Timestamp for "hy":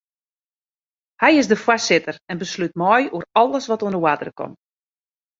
1.21-1.31